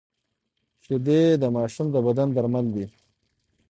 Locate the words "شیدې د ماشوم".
0.83-1.87